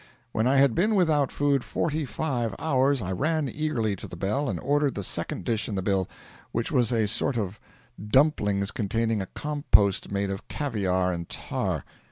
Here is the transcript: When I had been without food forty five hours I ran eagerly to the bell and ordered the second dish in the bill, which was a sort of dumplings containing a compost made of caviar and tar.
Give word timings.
When 0.31 0.47
I 0.47 0.57
had 0.57 0.73
been 0.73 0.95
without 0.95 1.31
food 1.31 1.63
forty 1.63 2.05
five 2.05 2.55
hours 2.57 3.03
I 3.03 3.11
ran 3.11 3.47
eagerly 3.47 3.95
to 3.97 4.07
the 4.07 4.15
bell 4.15 4.49
and 4.49 4.59
ordered 4.59 4.95
the 4.95 5.03
second 5.03 5.45
dish 5.45 5.69
in 5.69 5.75
the 5.75 5.83
bill, 5.83 6.09
which 6.51 6.71
was 6.71 6.91
a 6.91 7.05
sort 7.07 7.37
of 7.37 7.59
dumplings 8.03 8.71
containing 8.71 9.21
a 9.21 9.27
compost 9.27 10.11
made 10.11 10.31
of 10.31 10.47
caviar 10.47 11.13
and 11.13 11.29
tar. 11.29 11.83